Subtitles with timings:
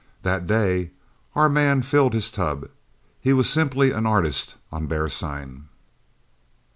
[0.23, 0.89] That day
[1.35, 2.67] our man filled his tub.
[3.19, 5.67] He was simply an artist on bear sign."